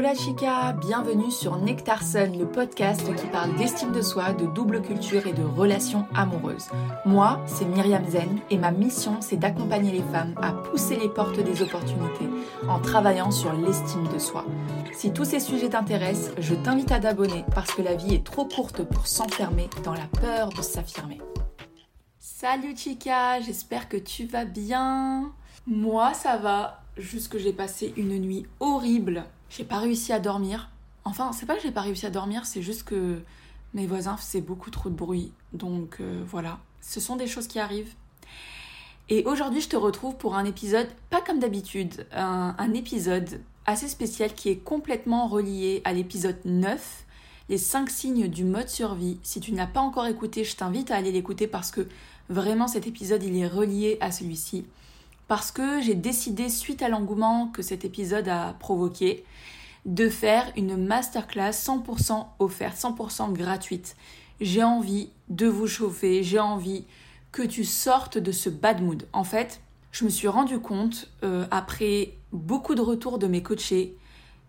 [0.00, 4.80] la chica, bienvenue sur Nectar Sun, le podcast qui parle d'estime de soi, de double
[4.80, 6.70] culture et de relations amoureuses.
[7.04, 11.38] Moi, c'est Myriam Zen et ma mission, c'est d'accompagner les femmes à pousser les portes
[11.38, 12.30] des opportunités
[12.66, 14.46] en travaillant sur l'estime de soi.
[14.94, 18.46] Si tous ces sujets t'intéressent, je t'invite à t'abonner parce que la vie est trop
[18.46, 21.20] courte pour s'enfermer dans la peur de s'affirmer.
[22.18, 25.30] Salut chica, j'espère que tu vas bien.
[25.66, 30.70] Moi, ça va, juste que j'ai passé une nuit horrible j'ai pas réussi à dormir.
[31.04, 33.20] Enfin, c'est pas que j'ai pas réussi à dormir, c'est juste que
[33.74, 35.32] mes voisins faisaient beaucoup trop de bruit.
[35.52, 37.94] Donc euh, voilà, ce sont des choses qui arrivent.
[39.08, 43.88] Et aujourd'hui, je te retrouve pour un épisode, pas comme d'habitude, un, un, épisode assez
[43.88, 47.04] spécial qui est complètement relié à l'épisode 9,
[47.48, 49.18] les 5 signes du mode survie.
[49.24, 51.88] Si tu ne l'as pas encore écouté, je t'invite à aller l'écouter parce que
[52.28, 54.64] vraiment cet épisode, il est relié à celui-ci
[55.30, 59.24] parce que j'ai décidé, suite à l'engouement que cet épisode a provoqué,
[59.86, 63.94] de faire une masterclass 100% offerte, 100% gratuite.
[64.40, 66.84] J'ai envie de vous chauffer, j'ai envie
[67.30, 69.06] que tu sortes de ce bad mood.
[69.12, 69.60] En fait,
[69.92, 73.96] je me suis rendu compte, euh, après beaucoup de retours de mes coachés,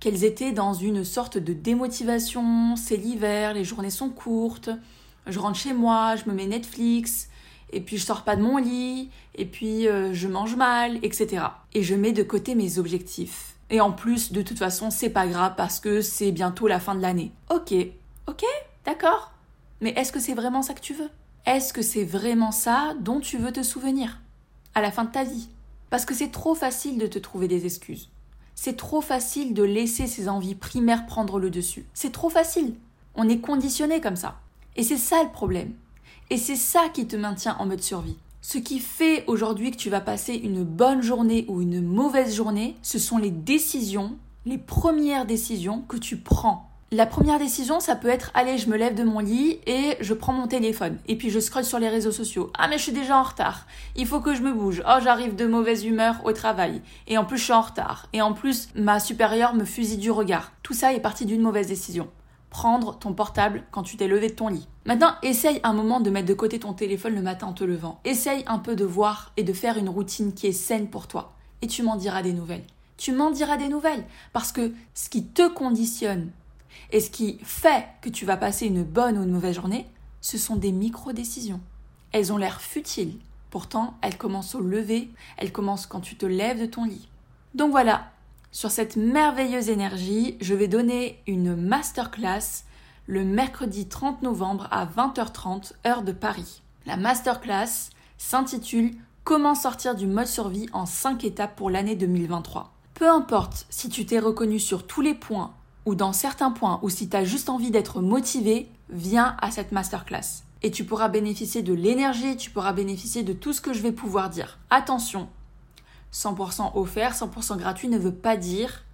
[0.00, 4.70] qu'elles étaient dans une sorte de démotivation, c'est l'hiver, les journées sont courtes,
[5.28, 7.28] je rentre chez moi, je me mets Netflix,
[7.72, 11.44] et puis je sors pas de mon lit, et puis euh, je mange mal, etc.
[11.72, 13.56] Et je mets de côté mes objectifs.
[13.70, 16.94] Et en plus, de toute façon, c'est pas grave parce que c'est bientôt la fin
[16.94, 17.32] de l'année.
[17.50, 17.74] Ok,
[18.26, 18.44] ok,
[18.84, 19.32] d'accord.
[19.80, 21.10] Mais est-ce que c'est vraiment ça que tu veux?
[21.46, 24.20] Est-ce que c'est vraiment ça dont tu veux te souvenir?
[24.74, 25.48] À la fin de ta vie
[25.90, 28.10] Parce que c'est trop facile de te trouver des excuses.
[28.54, 31.86] C'est trop facile de laisser ses envies primaires prendre le dessus.
[31.92, 32.74] C'est trop facile.
[33.14, 34.40] On est conditionné comme ça.
[34.76, 35.74] Et c'est ça le problème.
[36.30, 38.16] Et c'est ça qui te maintient en mode survie.
[38.40, 42.76] Ce qui fait aujourd'hui que tu vas passer une bonne journée ou une mauvaise journée,
[42.82, 46.70] ce sont les décisions, les premières décisions que tu prends.
[46.92, 50.14] La première décision, ça peut être allez, je me lève de mon lit et je
[50.14, 52.50] prends mon téléphone et puis je scrolle sur les réseaux sociaux.
[52.56, 53.66] Ah mais je suis déjà en retard.
[53.96, 54.82] Il faut que je me bouge.
[54.86, 58.22] Oh, j'arrive de mauvaise humeur au travail et en plus je suis en retard et
[58.22, 60.52] en plus ma supérieure me fusille du regard.
[60.62, 62.08] Tout ça est parti d'une mauvaise décision
[62.54, 64.68] prendre ton portable quand tu t'es levé de ton lit.
[64.86, 67.98] Maintenant, essaye un moment de mettre de côté ton téléphone le matin en te levant.
[68.04, 71.32] Essaye un peu de voir et de faire une routine qui est saine pour toi.
[71.62, 72.62] Et tu m'en diras des nouvelles.
[72.96, 74.04] Tu m'en diras des nouvelles.
[74.32, 76.30] Parce que ce qui te conditionne
[76.92, 79.88] et ce qui fait que tu vas passer une bonne ou une mauvaise journée,
[80.20, 81.60] ce sont des micro-décisions.
[82.12, 83.18] Elles ont l'air futiles.
[83.50, 87.08] Pourtant, elles commencent au lever, elles commencent quand tu te lèves de ton lit.
[87.56, 88.12] Donc voilà,
[88.54, 92.62] sur cette merveilleuse énergie, je vais donner une masterclass
[93.08, 96.62] le mercredi 30 novembre à 20h30 heure de Paris.
[96.86, 98.94] La masterclass s'intitule
[99.24, 102.72] Comment sortir du mode survie en 5 étapes pour l'année 2023.
[102.94, 105.52] Peu importe si tu t'es reconnu sur tous les points
[105.84, 109.72] ou dans certains points ou si tu as juste envie d'être motivé, viens à cette
[109.72, 110.44] masterclass.
[110.62, 113.90] Et tu pourras bénéficier de l'énergie, tu pourras bénéficier de tout ce que je vais
[113.90, 114.60] pouvoir dire.
[114.70, 115.28] Attention,
[116.14, 118.84] 100% offert, 100% gratuit ne veut pas dire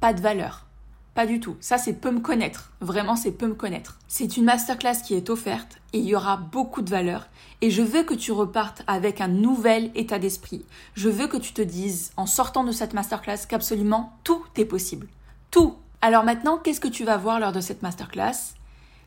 [0.00, 0.66] pas de valeur.
[1.14, 1.56] Pas du tout.
[1.60, 2.72] Ça, c'est peu me connaître.
[2.80, 3.98] Vraiment, c'est peu me connaître.
[4.08, 7.28] C'est une masterclass qui est offerte et il y aura beaucoup de valeur.
[7.60, 10.64] Et je veux que tu repartes avec un nouvel état d'esprit.
[10.94, 15.06] Je veux que tu te dises, en sortant de cette masterclass, qu'absolument tout est possible.
[15.50, 15.76] Tout.
[16.00, 18.54] Alors maintenant, qu'est-ce que tu vas voir lors de cette masterclass?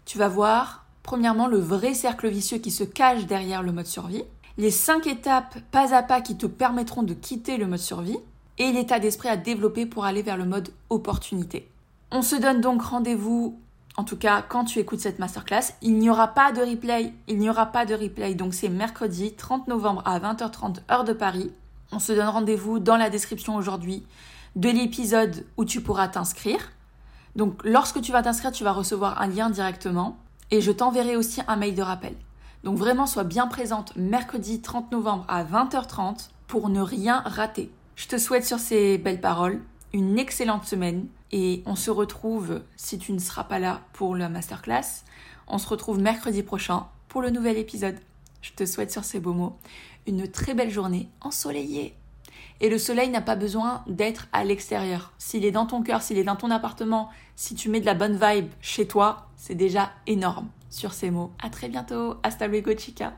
[0.05, 4.23] Tu vas voir, premièrement, le vrai cercle vicieux qui se cache derrière le mode survie
[4.57, 8.17] les cinq étapes pas à pas qui te permettront de quitter le mode survie
[8.57, 11.69] et l'état d'esprit à développer pour aller vers le mode opportunité.
[12.11, 13.59] On se donne donc rendez-vous,
[13.97, 15.73] en tout cas quand tu écoutes cette masterclass.
[15.81, 19.33] Il n'y aura pas de replay, il n'y aura pas de replay, donc c'est mercredi
[19.33, 21.51] 30 novembre à 20h30 heure de Paris.
[21.91, 24.05] On se donne rendez-vous dans la description aujourd'hui
[24.55, 26.71] de l'épisode où tu pourras t'inscrire.
[27.35, 30.17] Donc lorsque tu vas t'inscrire, tu vas recevoir un lien directement
[30.51, 32.15] et je t'enverrai aussi un mail de rappel.
[32.65, 37.71] Donc vraiment, sois bien présente mercredi 30 novembre à 20h30 pour ne rien rater.
[37.95, 39.61] Je te souhaite sur ces belles paroles
[39.93, 44.29] une excellente semaine et on se retrouve, si tu ne seras pas là pour la
[44.29, 45.03] masterclass,
[45.47, 47.99] on se retrouve mercredi prochain pour le nouvel épisode.
[48.41, 49.57] Je te souhaite sur ces beaux mots
[50.07, 51.95] une très belle journée ensoleillée.
[52.61, 55.13] Et le soleil n'a pas besoin d'être à l'extérieur.
[55.19, 57.93] S'il est dans ton cœur, s'il est dans ton appartement, si tu mets de la
[57.93, 61.31] bonne vibe chez toi, c'est déjà énorme sur ces mots.
[61.41, 62.15] À très bientôt.
[62.23, 63.13] Hasta luego, chica.